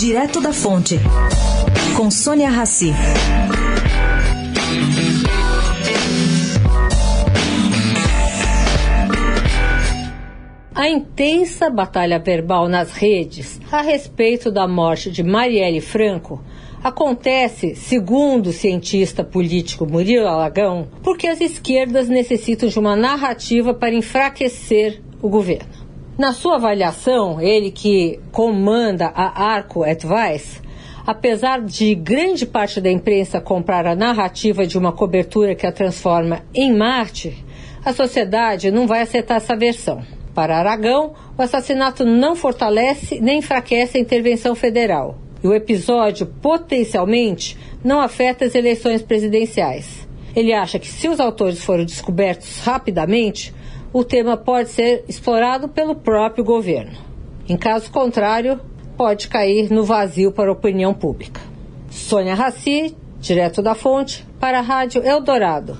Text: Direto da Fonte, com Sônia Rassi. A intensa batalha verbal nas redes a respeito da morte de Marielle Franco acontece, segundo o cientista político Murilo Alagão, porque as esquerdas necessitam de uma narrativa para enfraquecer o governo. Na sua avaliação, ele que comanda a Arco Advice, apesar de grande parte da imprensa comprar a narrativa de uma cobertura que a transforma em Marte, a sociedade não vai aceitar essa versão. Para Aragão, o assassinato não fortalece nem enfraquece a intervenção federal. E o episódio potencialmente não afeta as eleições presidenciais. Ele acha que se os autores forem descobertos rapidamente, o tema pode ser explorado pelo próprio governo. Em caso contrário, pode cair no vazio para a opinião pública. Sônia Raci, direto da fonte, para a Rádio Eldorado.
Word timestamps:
Direto 0.00 0.40
da 0.40 0.50
Fonte, 0.50 0.98
com 1.94 2.10
Sônia 2.10 2.48
Rassi. 2.48 2.90
A 10.74 10.88
intensa 10.88 11.68
batalha 11.68 12.18
verbal 12.18 12.66
nas 12.66 12.94
redes 12.94 13.60
a 13.70 13.82
respeito 13.82 14.50
da 14.50 14.66
morte 14.66 15.10
de 15.10 15.22
Marielle 15.22 15.82
Franco 15.82 16.42
acontece, 16.82 17.74
segundo 17.74 18.46
o 18.46 18.52
cientista 18.54 19.22
político 19.22 19.84
Murilo 19.84 20.26
Alagão, 20.26 20.88
porque 21.02 21.26
as 21.26 21.42
esquerdas 21.42 22.08
necessitam 22.08 22.70
de 22.70 22.78
uma 22.78 22.96
narrativa 22.96 23.74
para 23.74 23.94
enfraquecer 23.94 25.02
o 25.20 25.28
governo. 25.28 25.79
Na 26.20 26.34
sua 26.34 26.56
avaliação, 26.56 27.40
ele 27.40 27.70
que 27.70 28.20
comanda 28.30 29.06
a 29.06 29.42
Arco 29.42 29.82
Advice, 29.82 30.60
apesar 31.06 31.62
de 31.62 31.94
grande 31.94 32.44
parte 32.44 32.78
da 32.78 32.90
imprensa 32.90 33.40
comprar 33.40 33.86
a 33.86 33.96
narrativa 33.96 34.66
de 34.66 34.76
uma 34.76 34.92
cobertura 34.92 35.54
que 35.54 35.66
a 35.66 35.72
transforma 35.72 36.42
em 36.54 36.76
Marte, 36.76 37.42
a 37.82 37.94
sociedade 37.94 38.70
não 38.70 38.86
vai 38.86 39.00
aceitar 39.00 39.36
essa 39.36 39.56
versão. 39.56 40.02
Para 40.34 40.58
Aragão, 40.58 41.14
o 41.38 41.40
assassinato 41.40 42.04
não 42.04 42.36
fortalece 42.36 43.18
nem 43.18 43.38
enfraquece 43.38 43.96
a 43.96 44.00
intervenção 44.02 44.54
federal. 44.54 45.16
E 45.42 45.48
o 45.48 45.54
episódio 45.54 46.26
potencialmente 46.26 47.56
não 47.82 47.98
afeta 47.98 48.44
as 48.44 48.54
eleições 48.54 49.00
presidenciais. 49.00 50.06
Ele 50.36 50.52
acha 50.52 50.78
que 50.78 50.86
se 50.86 51.08
os 51.08 51.18
autores 51.18 51.64
forem 51.64 51.86
descobertos 51.86 52.60
rapidamente, 52.60 53.54
o 53.92 54.04
tema 54.04 54.36
pode 54.36 54.70
ser 54.70 55.04
explorado 55.08 55.68
pelo 55.68 55.94
próprio 55.94 56.44
governo. 56.44 56.96
Em 57.48 57.56
caso 57.56 57.90
contrário, 57.90 58.60
pode 58.96 59.28
cair 59.28 59.70
no 59.70 59.84
vazio 59.84 60.30
para 60.30 60.48
a 60.50 60.52
opinião 60.52 60.94
pública. 60.94 61.40
Sônia 61.90 62.34
Raci, 62.34 62.96
direto 63.18 63.60
da 63.60 63.74
fonte, 63.74 64.24
para 64.38 64.58
a 64.58 64.62
Rádio 64.62 65.02
Eldorado. 65.02 65.76